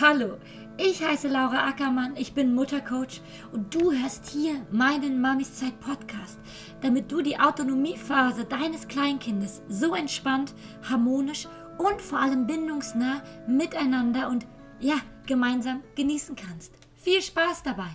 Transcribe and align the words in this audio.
Hallo, 0.00 0.38
ich 0.78 1.04
heiße 1.04 1.28
Laura 1.28 1.68
Ackermann, 1.68 2.16
ich 2.16 2.32
bin 2.32 2.54
Muttercoach 2.54 3.20
und 3.52 3.74
du 3.74 3.92
hörst 3.92 4.30
hier 4.30 4.66
meinen 4.70 5.20
Mamis 5.20 5.56
Zeit 5.56 5.78
Podcast, 5.78 6.38
damit 6.80 7.12
du 7.12 7.20
die 7.20 7.38
Autonomiephase 7.38 8.46
deines 8.46 8.88
Kleinkindes 8.88 9.60
so 9.68 9.94
entspannt, 9.94 10.54
harmonisch 10.88 11.46
und 11.76 12.00
vor 12.00 12.18
allem 12.18 12.46
bindungsnah 12.46 13.22
miteinander 13.46 14.30
und 14.30 14.46
ja, 14.78 14.96
gemeinsam 15.26 15.82
genießen 15.96 16.34
kannst. 16.34 16.72
Viel 16.94 17.20
Spaß 17.20 17.62
dabei! 17.62 17.90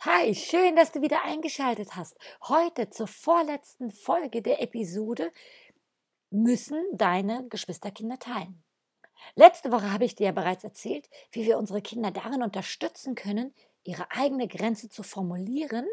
Hi, 0.00 0.34
schön, 0.34 0.74
dass 0.74 0.90
du 0.90 1.00
wieder 1.00 1.24
eingeschaltet 1.24 1.94
hast. 1.94 2.16
Heute 2.48 2.90
zur 2.90 3.06
vorletzten 3.06 3.92
Folge 3.92 4.42
der 4.42 4.60
Episode 4.60 5.30
müssen 6.30 6.82
deine 6.92 7.46
Geschwisterkinder 7.48 8.18
teilen. 8.18 8.64
Letzte 9.34 9.70
Woche 9.72 9.92
habe 9.92 10.04
ich 10.04 10.14
dir 10.14 10.26
ja 10.26 10.32
bereits 10.32 10.64
erzählt, 10.64 11.08
wie 11.32 11.44
wir 11.46 11.58
unsere 11.58 11.82
Kinder 11.82 12.10
darin 12.10 12.42
unterstützen 12.42 13.14
können, 13.14 13.54
ihre 13.84 14.10
eigene 14.10 14.48
Grenze 14.48 14.88
zu 14.88 15.02
formulieren, 15.02 15.86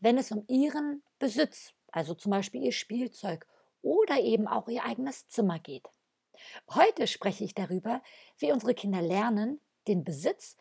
wenn 0.00 0.18
es 0.18 0.30
um 0.30 0.44
ihren 0.48 1.02
Besitz, 1.18 1.72
also 1.90 2.14
zum 2.14 2.30
Beispiel 2.30 2.62
ihr 2.62 2.72
Spielzeug 2.72 3.46
oder 3.82 4.20
eben 4.20 4.46
auch 4.46 4.68
ihr 4.68 4.84
eigenes 4.84 5.28
Zimmer 5.28 5.58
geht. 5.58 5.88
Heute 6.70 7.06
spreche 7.06 7.44
ich 7.44 7.54
darüber, 7.54 8.02
wie 8.38 8.52
unsere 8.52 8.74
Kinder 8.74 9.00
lernen, 9.00 9.60
den 9.88 10.04
Besitz 10.04 10.56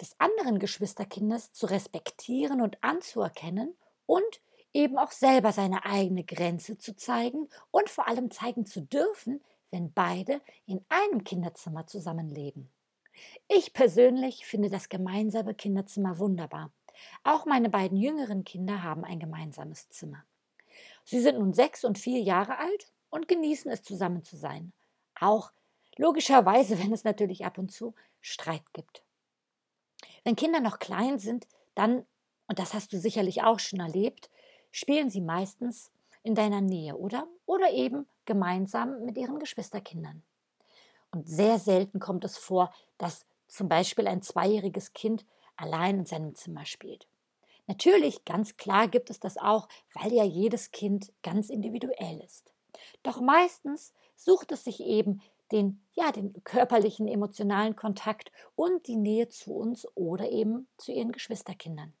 des 0.00 0.18
anderen 0.18 0.58
Geschwisterkindes 0.58 1.52
zu 1.52 1.66
respektieren 1.66 2.60
und 2.60 2.82
anzuerkennen 2.82 3.76
und 4.06 4.40
eben 4.72 4.98
auch 4.98 5.12
selber 5.12 5.52
seine 5.52 5.84
eigene 5.84 6.24
Grenze 6.24 6.78
zu 6.78 6.96
zeigen 6.96 7.48
und 7.70 7.88
vor 7.88 8.08
allem 8.08 8.30
zeigen 8.30 8.66
zu 8.66 8.80
dürfen, 8.80 9.40
wenn 9.70 9.92
beide 9.92 10.40
in 10.66 10.84
einem 10.88 11.24
Kinderzimmer 11.24 11.86
zusammenleben. 11.86 12.70
Ich 13.48 13.72
persönlich 13.72 14.46
finde 14.46 14.70
das 14.70 14.88
gemeinsame 14.88 15.54
Kinderzimmer 15.54 16.18
wunderbar. 16.18 16.72
Auch 17.22 17.46
meine 17.46 17.70
beiden 17.70 17.98
jüngeren 17.98 18.44
Kinder 18.44 18.82
haben 18.82 19.04
ein 19.04 19.18
gemeinsames 19.18 19.88
Zimmer. 19.88 20.24
Sie 21.04 21.20
sind 21.20 21.38
nun 21.38 21.52
sechs 21.52 21.84
und 21.84 21.98
vier 21.98 22.20
Jahre 22.20 22.58
alt 22.58 22.92
und 23.10 23.28
genießen 23.28 23.70
es 23.70 23.82
zusammen 23.82 24.22
zu 24.22 24.36
sein. 24.36 24.72
Auch 25.18 25.52
logischerweise, 25.96 26.78
wenn 26.82 26.92
es 26.92 27.04
natürlich 27.04 27.44
ab 27.44 27.58
und 27.58 27.70
zu 27.70 27.94
Streit 28.20 28.72
gibt. 28.72 29.04
Wenn 30.24 30.36
Kinder 30.36 30.60
noch 30.60 30.78
klein 30.78 31.18
sind, 31.18 31.46
dann, 31.74 32.06
und 32.48 32.58
das 32.58 32.74
hast 32.74 32.92
du 32.92 32.98
sicherlich 32.98 33.42
auch 33.42 33.58
schon 33.58 33.80
erlebt, 33.80 34.30
spielen 34.70 35.10
sie 35.10 35.20
meistens 35.20 35.92
in 36.22 36.34
deiner 36.34 36.60
Nähe, 36.60 36.96
oder? 36.96 37.28
Oder 37.46 37.70
eben 37.72 38.06
gemeinsam 38.26 39.04
mit 39.04 39.16
ihren 39.16 39.38
Geschwisterkindern. 39.38 40.22
Und 41.10 41.28
sehr 41.28 41.58
selten 41.58 42.00
kommt 42.00 42.24
es 42.24 42.36
vor, 42.36 42.72
dass 42.98 43.26
zum 43.46 43.68
Beispiel 43.68 44.06
ein 44.08 44.22
zweijähriges 44.22 44.92
Kind 44.92 45.24
allein 45.56 46.00
in 46.00 46.06
seinem 46.06 46.34
Zimmer 46.34 46.64
spielt. 46.66 47.06
Natürlich, 47.66 48.24
ganz 48.24 48.56
klar 48.56 48.88
gibt 48.88 49.10
es 49.10 49.20
das 49.20 49.36
auch, 49.36 49.68
weil 49.94 50.12
ja 50.12 50.24
jedes 50.24 50.70
Kind 50.70 51.12
ganz 51.22 51.48
individuell 51.48 52.20
ist. 52.20 52.52
Doch 53.02 53.20
meistens 53.20 53.94
sucht 54.16 54.52
es 54.52 54.64
sich 54.64 54.80
eben 54.80 55.22
den, 55.52 55.82
ja, 55.92 56.10
den 56.10 56.42
körperlichen, 56.44 57.06
emotionalen 57.06 57.76
Kontakt 57.76 58.32
und 58.54 58.86
die 58.86 58.96
Nähe 58.96 59.28
zu 59.28 59.54
uns 59.54 59.86
oder 59.94 60.30
eben 60.30 60.66
zu 60.76 60.92
ihren 60.92 61.12
Geschwisterkindern. 61.12 61.94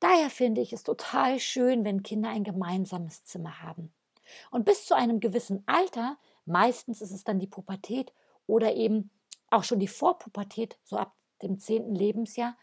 Daher 0.00 0.30
finde 0.30 0.60
ich 0.60 0.72
es 0.72 0.82
total 0.82 1.38
schön, 1.38 1.84
wenn 1.84 2.02
Kinder 2.02 2.30
ein 2.30 2.44
gemeinsames 2.44 3.24
Zimmer 3.24 3.62
haben. 3.62 3.92
Und 4.50 4.64
bis 4.64 4.86
zu 4.86 4.94
einem 4.94 5.20
gewissen 5.20 5.62
Alter, 5.66 6.18
meistens 6.44 7.00
ist 7.00 7.12
es 7.12 7.24
dann 7.24 7.38
die 7.38 7.46
Pubertät 7.46 8.12
oder 8.46 8.74
eben 8.74 9.10
auch 9.50 9.64
schon 9.64 9.78
die 9.78 9.88
Vorpubertät, 9.88 10.78
so 10.84 10.96
ab 10.96 11.14
dem 11.42 11.58
zehnten 11.58 11.94
Lebensjahr, 11.94 12.56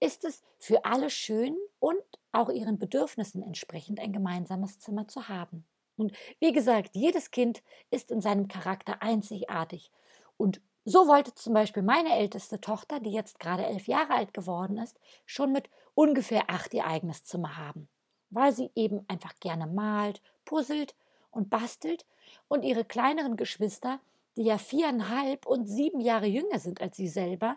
ist 0.00 0.24
es 0.24 0.42
für 0.58 0.84
alle 0.84 1.10
schön 1.10 1.56
und 1.78 2.02
auch 2.32 2.50
ihren 2.50 2.78
Bedürfnissen 2.78 3.42
entsprechend 3.42 3.98
ein 4.00 4.12
gemeinsames 4.12 4.78
Zimmer 4.78 5.08
zu 5.08 5.28
haben. 5.28 5.66
Und 5.96 6.12
wie 6.40 6.52
gesagt, 6.52 6.94
jedes 6.94 7.30
Kind 7.30 7.62
ist 7.90 8.10
in 8.10 8.20
seinem 8.20 8.48
Charakter 8.48 9.02
einzigartig. 9.02 9.90
Und 10.36 10.60
so 10.84 11.08
wollte 11.08 11.34
zum 11.34 11.54
Beispiel 11.54 11.82
meine 11.82 12.14
älteste 12.14 12.60
Tochter, 12.60 13.00
die 13.00 13.10
jetzt 13.10 13.40
gerade 13.40 13.64
elf 13.64 13.88
Jahre 13.88 14.14
alt 14.14 14.34
geworden 14.34 14.78
ist, 14.78 15.00
schon 15.24 15.50
mit 15.52 15.70
ungefähr 15.94 16.50
acht 16.50 16.74
ihr 16.74 16.86
eigenes 16.86 17.24
Zimmer 17.24 17.56
haben, 17.56 17.88
weil 18.30 18.52
sie 18.52 18.70
eben 18.74 19.04
einfach 19.08 19.34
gerne 19.40 19.66
malt, 19.66 20.20
puzzelt 20.44 20.94
und 21.30 21.50
bastelt 21.50 22.06
und 22.48 22.62
ihre 22.62 22.84
kleineren 22.84 23.36
Geschwister, 23.36 24.00
die 24.36 24.44
ja 24.44 24.58
viereinhalb 24.58 25.46
und 25.46 25.66
sieben 25.66 26.00
Jahre 26.00 26.26
jünger 26.26 26.58
sind 26.58 26.80
als 26.80 26.96
sie 26.96 27.08
selber, 27.08 27.56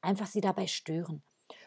einfach 0.00 0.26
sie 0.26 0.40
dabei 0.40 0.66
stören. 0.66 1.22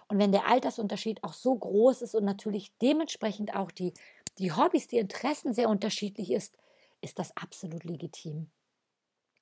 Und 0.08 0.20
wenn 0.20 0.32
der 0.32 0.48
Altersunterschied 0.48 1.24
auch 1.24 1.34
so 1.34 1.56
groß 1.56 2.02
ist 2.02 2.16
und 2.16 2.26
natürlich 2.26 2.72
dementsprechend 2.82 3.56
auch 3.56 3.72
die, 3.72 3.94
die 4.38 4.52
Hobbys, 4.52 4.88
die 4.88 4.98
Interessen 4.98 5.54
sehr 5.54 5.70
unterschiedlich 5.70 6.32
ist, 6.32 6.58
ist 7.02 7.18
das 7.18 7.36
absolut 7.36 7.84
legitim. 7.84 8.50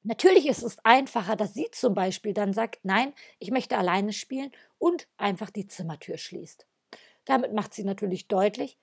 Natürlich 0.04 0.48
ist 0.48 0.64
es 0.64 0.78
einfacher, 0.86 1.36
dass 1.36 1.54
sie 1.54 1.70
zum 1.72 1.94
Beispiel 1.94 2.34
dann 2.34 2.54
sagt, 2.54 2.80
nein, 2.84 3.14
ich 3.40 3.52
möchte 3.52 3.78
alleine 3.78 4.14
spielen 4.14 4.52
und 4.78 5.08
einfach 5.18 5.50
die 5.50 5.68
Zimmertür 5.68 6.18
schließt. 6.18 6.66
Damit 7.26 7.54
macht 7.54 7.74
sie 7.74 7.84
natürlich 7.84 8.28
deutlich, 8.28 8.78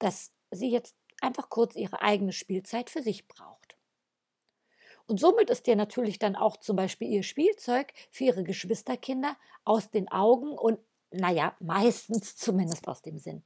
dass 0.00 0.32
sie 0.50 0.70
jetzt 0.70 0.96
einfach 1.20 1.48
kurz 1.48 1.76
ihre 1.76 2.02
eigene 2.02 2.32
Spielzeit 2.32 2.90
für 2.90 3.02
sich 3.02 3.28
braucht. 3.28 3.76
Und 5.06 5.18
somit 5.18 5.50
ist 5.50 5.66
ihr 5.68 5.76
natürlich 5.76 6.18
dann 6.18 6.36
auch 6.36 6.56
zum 6.56 6.76
Beispiel 6.76 7.08
ihr 7.08 7.22
Spielzeug 7.22 7.92
für 8.10 8.24
ihre 8.24 8.44
Geschwisterkinder 8.44 9.36
aus 9.64 9.90
den 9.90 10.10
Augen 10.10 10.56
und, 10.56 10.78
naja, 11.10 11.56
meistens 11.60 12.36
zumindest 12.36 12.88
aus 12.88 13.02
dem 13.02 13.18
Sinn. 13.18 13.42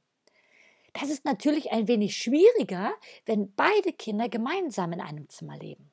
Das 0.93 1.09
ist 1.09 1.25
natürlich 1.25 1.71
ein 1.71 1.87
wenig 1.87 2.15
schwieriger, 2.15 2.93
wenn 3.25 3.53
beide 3.53 3.91
Kinder 3.91 4.29
gemeinsam 4.29 4.93
in 4.93 5.01
einem 5.01 5.27
Zimmer 5.27 5.57
leben. 5.57 5.91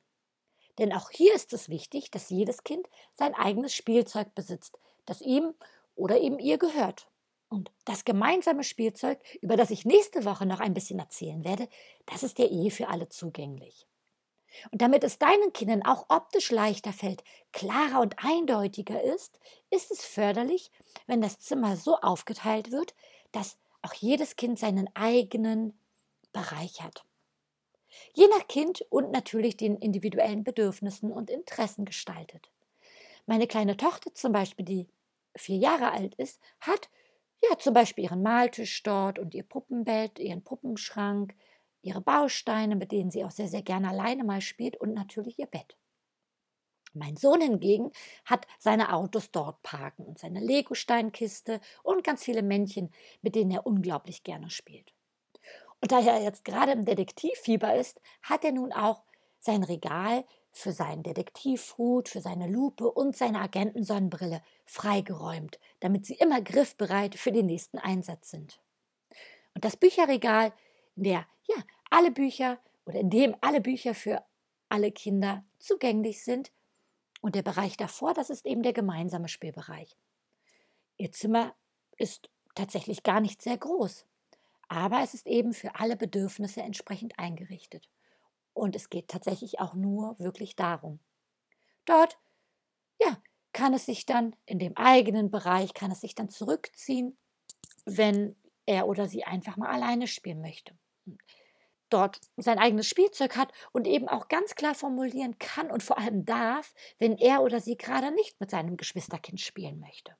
Denn 0.77 0.93
auch 0.93 1.09
hier 1.11 1.35
ist 1.35 1.53
es 1.53 1.69
wichtig, 1.69 2.09
dass 2.09 2.29
jedes 2.29 2.63
Kind 2.63 2.87
sein 3.13 3.35
eigenes 3.35 3.73
Spielzeug 3.73 4.33
besitzt, 4.33 4.79
das 5.05 5.21
ihm 5.21 5.53
oder 5.95 6.19
eben 6.19 6.39
ihr 6.39 6.57
gehört. 6.57 7.07
Und 7.53 7.71
das 7.85 8.03
gemeinsame 8.03 8.63
Spielzeug, 8.63 9.19
über 9.39 9.55
das 9.55 9.69
ich 9.69 9.85
nächste 9.85 10.25
Woche 10.25 10.47
noch 10.47 10.59
ein 10.59 10.73
bisschen 10.73 10.97
erzählen 10.97 11.43
werde, 11.43 11.69
das 12.07 12.23
ist 12.23 12.39
ja 12.39 12.45
eh 12.45 12.71
für 12.71 12.87
alle 12.87 13.09
zugänglich. 13.09 13.85
Und 14.71 14.81
damit 14.81 15.03
es 15.03 15.19
deinen 15.19 15.53
Kindern 15.53 15.83
auch 15.83 16.07
optisch 16.09 16.49
leichter 16.49 16.93
fällt, 16.93 17.23
klarer 17.51 18.01
und 18.01 18.15
eindeutiger 18.17 19.03
ist, 19.03 19.39
ist 19.69 19.91
es 19.91 20.03
förderlich, 20.03 20.71
wenn 21.05 21.21
das 21.21 21.37
Zimmer 21.37 21.77
so 21.77 21.95
aufgeteilt 21.97 22.71
wird, 22.71 22.95
dass 23.31 23.59
auch 23.83 23.93
jedes 23.93 24.35
Kind 24.35 24.57
seinen 24.57 24.89
eigenen 24.95 25.79
Bereich 26.31 26.81
hat. 26.81 27.05
Je 28.15 28.25
nach 28.29 28.47
Kind 28.47 28.81
und 28.89 29.11
natürlich 29.11 29.57
den 29.57 29.77
individuellen 29.77 30.43
Bedürfnissen 30.43 31.11
und 31.11 31.29
Interessen 31.29 31.85
gestaltet. 31.85 32.49
Meine 33.27 33.45
kleine 33.45 33.77
Tochter 33.77 34.11
zum 34.15 34.31
Beispiel, 34.31 34.65
die 34.65 34.87
vier 35.35 35.57
Jahre 35.57 35.91
alt 35.91 36.15
ist, 36.15 36.41
hat 36.59 36.89
ja, 37.49 37.57
zum 37.57 37.73
Beispiel 37.73 38.05
ihren 38.05 38.23
Maltisch 38.23 38.83
dort 38.83 39.19
und 39.19 39.33
ihr 39.33 39.43
Puppenbett, 39.43 40.19
ihren 40.19 40.43
Puppenschrank, 40.43 41.35
ihre 41.81 42.01
Bausteine, 42.01 42.75
mit 42.75 42.91
denen 42.91 43.11
sie 43.11 43.23
auch 43.25 43.31
sehr, 43.31 43.49
sehr 43.49 43.61
gerne 43.61 43.89
alleine 43.89 44.23
mal 44.23 44.41
spielt 44.41 44.77
und 44.77 44.93
natürlich 44.93 45.39
ihr 45.39 45.47
Bett. 45.47 45.77
Mein 46.93 47.17
Sohn 47.17 47.41
hingegen 47.41 47.91
hat 48.25 48.45
seine 48.59 48.93
Autos 48.93 49.31
dort 49.31 49.61
parken 49.63 50.05
und 50.05 50.19
seine 50.19 50.39
Lego-Steinkiste 50.39 51.59
und 51.81 52.03
ganz 52.03 52.23
viele 52.23 52.43
Männchen, 52.43 52.91
mit 53.21 53.35
denen 53.35 53.51
er 53.51 53.65
unglaublich 53.65 54.23
gerne 54.23 54.49
spielt. 54.49 54.93
Und 55.81 55.91
da 55.91 55.99
er 55.99 56.21
jetzt 56.21 56.45
gerade 56.45 56.71
im 56.71 56.85
Detektivfieber 56.85 57.75
ist, 57.75 57.99
hat 58.21 58.45
er 58.45 58.53
nun 58.53 58.71
auch 58.71 59.03
sein 59.45 59.63
Regal 59.63 60.25
für 60.51 60.71
seinen 60.71 61.03
Detektivhut, 61.03 62.09
für 62.09 62.21
seine 62.21 62.47
Lupe 62.47 62.89
und 62.89 63.15
seine 63.15 63.39
Agentensonnenbrille 63.39 64.41
freigeräumt, 64.65 65.59
damit 65.79 66.05
sie 66.05 66.15
immer 66.15 66.41
griffbereit 66.41 67.15
für 67.15 67.31
den 67.31 67.47
nächsten 67.47 67.79
Einsatz 67.79 68.29
sind. 68.29 68.59
Und 69.55 69.65
das 69.65 69.77
Bücherregal, 69.77 70.53
in 70.95 71.03
der 71.03 71.25
ja 71.47 71.55
alle 71.89 72.11
Bücher 72.11 72.59
oder 72.85 72.99
in 72.99 73.09
dem 73.09 73.35
alle 73.41 73.61
Bücher 73.61 73.95
für 73.95 74.23
alle 74.69 74.91
Kinder 74.91 75.43
zugänglich 75.59 76.23
sind, 76.23 76.51
und 77.23 77.35
der 77.35 77.41
Bereich 77.41 77.77
davor, 77.77 78.13
das 78.13 78.29
ist 78.29 78.45
eben 78.45 78.63
der 78.63 78.73
gemeinsame 78.73 79.29
Spielbereich. 79.29 79.97
Ihr 80.97 81.13
Zimmer 81.13 81.55
ist 81.97 82.29
tatsächlich 82.53 83.01
gar 83.03 83.21
nicht 83.21 83.41
sehr 83.41 83.57
groß, 83.57 84.05
aber 84.67 85.01
es 85.03 85.13
ist 85.13 85.25
eben 85.25 85.53
für 85.53 85.75
alle 85.75 85.95
Bedürfnisse 85.95 86.61
entsprechend 86.61 87.17
eingerichtet. 87.17 87.89
Und 88.53 88.75
es 88.75 88.89
geht 88.89 89.07
tatsächlich 89.07 89.59
auch 89.59 89.73
nur 89.73 90.17
wirklich 90.19 90.55
darum. 90.55 90.99
Dort, 91.85 92.17
ja, 93.01 93.21
kann 93.53 93.73
es 93.73 93.85
sich 93.85 94.05
dann 94.05 94.35
in 94.45 94.59
dem 94.59 94.75
eigenen 94.77 95.31
Bereich, 95.31 95.73
kann 95.73 95.91
es 95.91 96.01
sich 96.01 96.15
dann 96.15 96.29
zurückziehen, 96.29 97.17
wenn 97.85 98.35
er 98.65 98.87
oder 98.87 99.07
sie 99.07 99.23
einfach 99.25 99.57
mal 99.57 99.69
alleine 99.69 100.07
spielen 100.07 100.41
möchte. 100.41 100.77
dort 101.89 102.19
sein 102.37 102.57
eigenes 102.59 102.87
Spielzeug 102.87 103.37
hat 103.37 103.51
und 103.71 103.87
eben 103.87 104.07
auch 104.09 104.27
ganz 104.27 104.55
klar 104.55 104.73
formulieren 104.75 105.37
kann 105.37 105.69
und 105.71 105.83
vor 105.83 105.97
allem 105.99 106.25
darf, 106.25 106.73
wenn 106.97 107.17
er 107.17 107.41
oder 107.43 107.59
sie 107.61 107.77
gerade 107.77 108.11
nicht 108.11 108.39
mit 108.39 108.49
seinem 108.49 108.77
Geschwisterkind 108.77 109.39
spielen 109.39 109.79
möchte. 109.79 110.15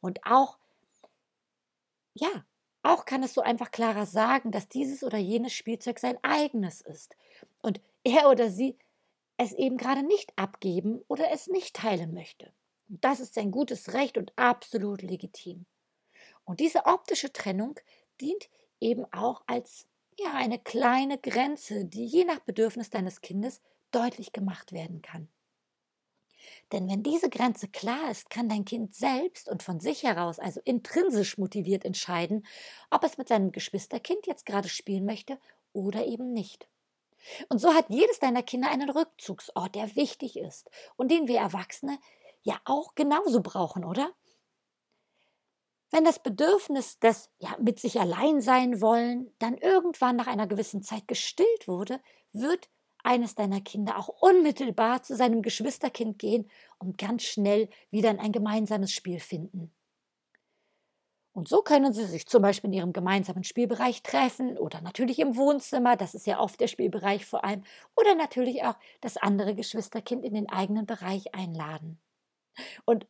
Und 0.00 0.24
auch, 0.26 0.58
ja, 2.14 2.44
auch 2.82 3.04
kann 3.04 3.22
es 3.22 3.34
so 3.34 3.40
einfach 3.40 3.70
klarer 3.70 4.06
sagen, 4.06 4.50
dass 4.50 4.68
dieses 4.68 5.04
oder 5.04 5.18
jenes 5.18 5.52
Spielzeug 5.52 5.98
sein 5.98 6.18
eigenes 6.22 6.80
ist 6.80 7.16
und 7.62 7.80
er 8.04 8.28
oder 8.28 8.50
sie 8.50 8.76
es 9.36 9.52
eben 9.52 9.76
gerade 9.76 10.02
nicht 10.02 10.32
abgeben 10.36 11.02
oder 11.08 11.30
es 11.30 11.46
nicht 11.46 11.76
teilen 11.76 12.14
möchte. 12.14 12.52
Und 12.88 13.04
das 13.04 13.20
ist 13.20 13.34
sein 13.34 13.50
gutes 13.50 13.92
Recht 13.92 14.18
und 14.18 14.32
absolut 14.36 15.02
legitim. 15.02 15.66
Und 16.44 16.60
diese 16.60 16.86
optische 16.86 17.32
Trennung 17.32 17.78
dient 18.20 18.48
eben 18.80 19.04
auch 19.12 19.42
als 19.46 19.86
ja, 20.18 20.34
eine 20.34 20.58
kleine 20.58 21.18
Grenze, 21.18 21.84
die 21.84 22.04
je 22.04 22.24
nach 22.24 22.40
Bedürfnis 22.40 22.90
deines 22.90 23.20
Kindes 23.20 23.60
deutlich 23.92 24.32
gemacht 24.32 24.72
werden 24.72 25.02
kann. 25.02 25.28
Denn 26.72 26.88
wenn 26.88 27.02
diese 27.02 27.30
Grenze 27.30 27.68
klar 27.68 28.10
ist, 28.10 28.30
kann 28.30 28.48
dein 28.48 28.64
Kind 28.64 28.94
selbst 28.94 29.48
und 29.48 29.62
von 29.62 29.80
sich 29.80 30.02
heraus, 30.02 30.38
also 30.38 30.60
intrinsisch 30.64 31.38
motiviert 31.38 31.84
entscheiden, 31.84 32.46
ob 32.90 33.04
es 33.04 33.18
mit 33.18 33.28
seinem 33.28 33.52
Geschwisterkind 33.52 34.26
jetzt 34.26 34.46
gerade 34.46 34.68
spielen 34.68 35.04
möchte 35.04 35.38
oder 35.72 36.06
eben 36.06 36.32
nicht. 36.32 36.68
Und 37.48 37.58
so 37.60 37.72
hat 37.74 37.86
jedes 37.88 38.18
deiner 38.18 38.42
Kinder 38.42 38.70
einen 38.70 38.90
Rückzugsort, 38.90 39.74
der 39.74 39.94
wichtig 39.96 40.36
ist 40.36 40.70
und 40.96 41.10
den 41.10 41.28
wir 41.28 41.38
Erwachsene 41.38 41.98
ja 42.42 42.60
auch 42.64 42.94
genauso 42.94 43.42
brauchen, 43.42 43.84
oder? 43.84 44.12
Wenn 45.90 46.04
das 46.04 46.22
Bedürfnis 46.22 46.98
des 46.98 47.30
ja, 47.38 47.54
mit 47.60 47.78
sich 47.78 48.00
allein 48.00 48.40
sein 48.40 48.80
wollen 48.80 49.30
dann 49.38 49.58
irgendwann 49.58 50.16
nach 50.16 50.26
einer 50.26 50.46
gewissen 50.46 50.82
Zeit 50.82 51.06
gestillt 51.06 51.68
wurde, 51.68 52.00
wird 52.32 52.70
eines 53.02 53.34
deiner 53.34 53.60
Kinder 53.60 53.98
auch 53.98 54.08
unmittelbar 54.08 55.02
zu 55.02 55.16
seinem 55.16 55.42
Geschwisterkind 55.42 56.18
gehen 56.18 56.48
und 56.78 56.98
ganz 56.98 57.22
schnell 57.22 57.68
wieder 57.90 58.10
in 58.10 58.18
ein 58.18 58.32
gemeinsames 58.32 58.92
Spiel 58.92 59.20
finden. 59.20 59.72
Und 61.34 61.48
so 61.48 61.62
können 61.62 61.94
sie 61.94 62.04
sich 62.04 62.26
zum 62.26 62.42
Beispiel 62.42 62.68
in 62.68 62.74
ihrem 62.74 62.92
gemeinsamen 62.92 63.42
Spielbereich 63.42 64.02
treffen 64.02 64.58
oder 64.58 64.82
natürlich 64.82 65.18
im 65.18 65.36
Wohnzimmer, 65.36 65.96
das 65.96 66.14
ist 66.14 66.26
ja 66.26 66.38
oft 66.38 66.60
der 66.60 66.66
Spielbereich 66.66 67.24
vor 67.24 67.44
allem, 67.44 67.62
oder 67.96 68.14
natürlich 68.14 68.64
auch 68.64 68.76
das 69.00 69.16
andere 69.16 69.54
Geschwisterkind 69.54 70.24
in 70.24 70.34
den 70.34 70.50
eigenen 70.50 70.84
Bereich 70.84 71.34
einladen. 71.34 71.98
Und 72.84 73.06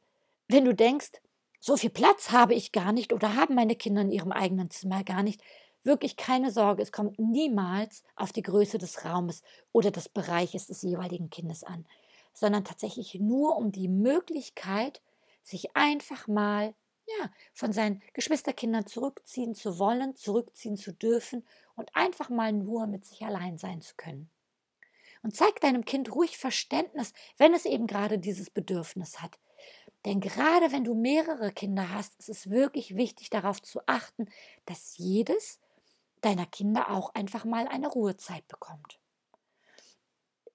wenn 0.47 0.65
du 0.65 0.73
denkst, 0.73 1.11
so 1.59 1.77
viel 1.77 1.91
Platz 1.91 2.31
habe 2.31 2.55
ich 2.55 2.73
gar 2.73 2.93
nicht 2.93 3.13
oder 3.13 3.37
haben 3.37 3.55
meine 3.55 3.77
Kinder 3.77 4.03
in 4.03 4.11
ihrem 4.11 4.33
eigenen 4.33 4.71
Zimmer 4.71 5.05
gar 5.05 5.23
nicht. 5.23 5.41
Wirklich 5.85 6.17
keine 6.17 6.51
Sorge, 6.51 6.83
es 6.83 6.93
kommt 6.93 7.19
niemals 7.19 8.05
auf 8.15 8.33
die 8.33 8.43
Größe 8.43 8.79
des 8.79 9.05
Raumes 9.05 9.43
oder 9.73 9.91
des 9.91 10.09
Bereiches 10.09 10.69
des 10.69 10.83
jeweiligen 10.83 11.31
Kindes 11.31 11.65
an, 11.65 11.87
sondern 12.33 12.65
tatsächlich 12.65 13.15
nur 13.17 13.57
um 13.57 13.73
die 13.73 13.89
Möglichkeit, 13.89 15.03
sich 15.43 15.77
einfach 15.77 16.29
mal 16.29 16.75
ja, 17.19 17.31
von 17.53 17.73
seinen 17.73 18.01
Geschwisterkindern 18.13 18.87
zurückziehen 18.87 19.55
zu 19.55 19.79
wollen, 19.79 20.15
zurückziehen 20.15 20.77
zu 20.77 20.93
dürfen 20.93 21.45
und 21.75 21.95
einfach 21.95 22.29
mal 22.31 22.53
nur 22.53 22.87
mit 22.87 23.05
sich 23.05 23.23
allein 23.23 23.59
sein 23.59 23.81
zu 23.81 23.95
können. 23.97 24.31
Und 25.23 25.37
zeig 25.37 25.61
deinem 25.61 25.85
Kind 25.85 26.15
ruhig 26.15 26.37
Verständnis, 26.37 27.13
wenn 27.39 27.55
es 27.55 27.65
eben 27.65 27.87
gerade 27.87 28.19
dieses 28.19 28.51
Bedürfnis 28.51 29.21
hat. 29.21 29.39
Denn 30.05 30.21
gerade 30.21 30.73
wenn 30.73 30.83
du 30.83 30.95
mehrere 30.95 31.53
Kinder 31.53 31.91
hast, 31.91 32.19
ist 32.19 32.29
es 32.29 32.51
wirklich 32.51 32.97
wichtig 32.97 33.31
darauf 33.31 33.63
zu 33.63 33.81
achten, 33.87 34.27
dass 34.67 34.99
jedes 34.99 35.61
deiner 36.23 36.47
Kinder 36.47 36.91
auch 36.91 37.15
einfach 37.15 37.45
mal 37.45 37.69
eine 37.69 37.89
Ruhezeit 37.89 38.47
bekommt. 38.49 38.99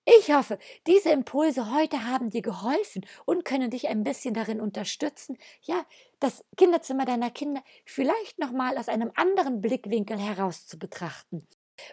Ich 0.10 0.32
hoffe, 0.32 0.58
diese 0.88 1.10
Impulse 1.10 1.74
heute 1.74 2.06
haben 2.06 2.30
dir 2.30 2.42
geholfen 2.42 3.06
und 3.26 3.44
können 3.44 3.70
dich 3.72 3.90
ein 3.90 4.04
bisschen 4.06 4.34
darin 4.34 4.62
unterstützen, 4.62 5.38
ja, 5.62 5.86
das 6.22 6.46
Kinderzimmer 6.56 7.04
deiner 7.04 7.30
Kinder 7.30 7.62
vielleicht 7.86 8.40
noch 8.40 8.52
mal 8.52 8.78
aus 8.78 8.88
einem 8.88 9.12
anderen 9.16 9.60
Blickwinkel 9.60 10.18
heraus 10.18 10.66
zu 10.66 10.80
betrachten. 10.80 11.46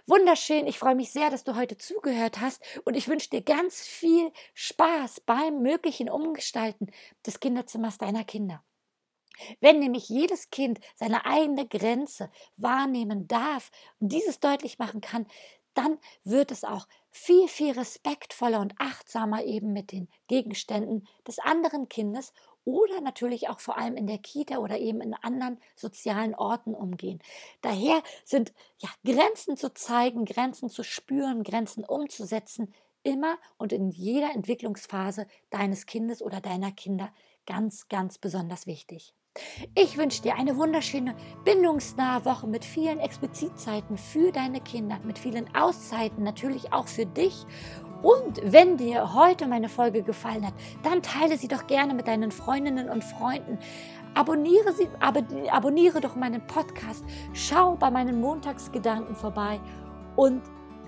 Wunderschön, 0.06 0.66
ich 0.68 0.78
freue 0.78 0.94
mich 0.94 1.10
sehr, 1.10 1.28
dass 1.30 1.42
du 1.44 1.56
heute 1.56 1.76
zugehört 1.76 2.40
hast 2.40 2.62
und 2.84 2.94
ich 2.94 3.08
wünsche 3.08 3.30
dir 3.30 3.42
ganz 3.42 3.82
viel 3.82 4.30
Spaß 4.54 5.20
beim 5.20 5.60
möglichen 5.60 6.08
Umgestalten 6.08 6.86
des 7.26 7.40
Kinderzimmers 7.40 7.98
deiner 7.98 8.24
Kinder. 8.24 8.64
Wenn 9.60 9.78
nämlich 9.78 10.08
jedes 10.08 10.50
Kind 10.50 10.80
seine 10.94 11.26
eigene 11.26 11.66
Grenze 11.66 12.30
wahrnehmen 12.56 13.26
darf 13.28 13.70
und 14.00 14.12
dieses 14.12 14.40
deutlich 14.40 14.78
machen 14.78 15.00
kann, 15.00 15.26
dann 15.74 15.98
wird 16.22 16.50
es 16.50 16.64
auch 16.64 16.86
viel, 17.10 17.48
viel 17.48 17.72
respektvoller 17.72 18.60
und 18.60 18.74
achtsamer 18.78 19.44
eben 19.44 19.72
mit 19.72 19.92
den 19.92 20.08
Gegenständen 20.28 21.06
des 21.26 21.38
anderen 21.38 21.88
Kindes 21.88 22.32
oder 22.64 23.00
natürlich 23.00 23.48
auch 23.48 23.60
vor 23.60 23.76
allem 23.76 23.96
in 23.96 24.06
der 24.06 24.18
Kita 24.18 24.58
oder 24.58 24.78
eben 24.78 25.00
in 25.00 25.14
anderen 25.14 25.60
sozialen 25.76 26.34
Orten 26.34 26.74
umgehen. 26.74 27.20
Daher 27.60 28.02
sind 28.24 28.52
ja, 28.78 28.88
Grenzen 29.04 29.56
zu 29.56 29.74
zeigen, 29.74 30.24
Grenzen 30.24 30.70
zu 30.70 30.82
spüren, 30.82 31.42
Grenzen 31.42 31.84
umzusetzen, 31.84 32.72
immer 33.02 33.36
und 33.58 33.72
in 33.72 33.90
jeder 33.90 34.32
Entwicklungsphase 34.32 35.26
deines 35.50 35.84
Kindes 35.86 36.22
oder 36.22 36.40
deiner 36.40 36.72
Kinder 36.72 37.12
ganz, 37.46 37.88
ganz 37.88 38.16
besonders 38.18 38.66
wichtig. 38.66 39.14
Ich 39.74 39.98
wünsche 39.98 40.22
dir 40.22 40.36
eine 40.36 40.56
wunderschöne, 40.56 41.14
bindungsnahe 41.44 42.24
Woche 42.24 42.46
mit 42.46 42.64
vielen 42.64 43.00
Explizitzeiten 43.00 43.98
für 43.98 44.30
deine 44.30 44.60
Kinder, 44.60 45.00
mit 45.02 45.18
vielen 45.18 45.52
Auszeiten 45.56 46.22
natürlich 46.22 46.72
auch 46.72 46.86
für 46.86 47.04
dich 47.04 47.44
und 48.04 48.40
wenn 48.44 48.76
dir 48.76 49.14
heute 49.14 49.46
meine 49.46 49.68
Folge 49.68 50.02
gefallen 50.02 50.46
hat, 50.46 50.54
dann 50.82 51.02
teile 51.02 51.38
sie 51.38 51.48
doch 51.48 51.66
gerne 51.66 51.94
mit 51.94 52.06
deinen 52.06 52.30
Freundinnen 52.30 52.90
und 52.90 53.02
Freunden. 53.02 53.58
Abonniere, 54.14 54.72
sie, 54.72 54.88
ab, 55.00 55.16
abonniere 55.50 56.00
doch 56.00 56.14
meinen 56.14 56.46
Podcast. 56.46 57.02
Schau 57.32 57.76
bei 57.76 57.90
meinen 57.90 58.20
Montagsgedanken 58.20 59.16
vorbei 59.16 59.58
und 60.16 60.42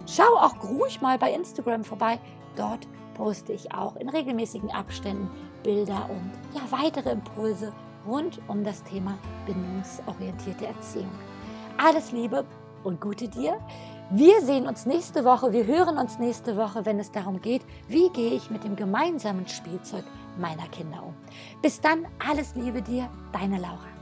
schau 0.06 0.36
auch 0.36 0.62
ruhig 0.62 1.00
mal 1.00 1.18
bei 1.18 1.32
Instagram 1.32 1.84
vorbei. 1.84 2.20
Dort 2.54 2.86
poste 3.14 3.54
ich 3.54 3.72
auch 3.72 3.96
in 3.96 4.10
regelmäßigen 4.10 4.70
Abständen 4.70 5.30
Bilder 5.62 6.08
und 6.10 6.30
ja, 6.54 6.60
weitere 6.70 7.10
Impulse 7.10 7.72
rund 8.06 8.40
um 8.48 8.64
das 8.64 8.82
Thema 8.84 9.18
bindungsorientierte 9.46 10.66
Erziehung. 10.66 11.10
Alles 11.78 12.12
Liebe 12.12 12.44
und 12.84 13.00
Gute 13.00 13.28
dir. 13.28 13.58
Wir 14.10 14.40
sehen 14.40 14.68
uns 14.68 14.86
nächste 14.86 15.24
Woche, 15.24 15.52
wir 15.52 15.66
hören 15.66 15.98
uns 15.98 16.18
nächste 16.18 16.56
Woche, 16.56 16.86
wenn 16.86 17.00
es 17.00 17.10
darum 17.10 17.40
geht, 17.40 17.62
wie 17.88 18.08
gehe 18.10 18.34
ich 18.34 18.50
mit 18.50 18.62
dem 18.62 18.76
gemeinsamen 18.76 19.48
Spielzeug 19.48 20.04
meiner 20.38 20.68
Kinder 20.68 21.02
um. 21.02 21.14
Bis 21.60 21.80
dann, 21.80 22.06
alles 22.24 22.54
Liebe 22.54 22.82
dir, 22.82 23.08
deine 23.32 23.58
Laura. 23.58 23.95